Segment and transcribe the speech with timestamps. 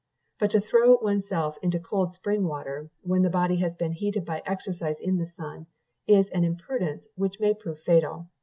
[0.39, 4.25] But to throw one's self into cold spring water, when the body has been heated
[4.25, 5.67] by exercise in the sun,
[6.07, 8.27] is an imprudence which may prove fatal.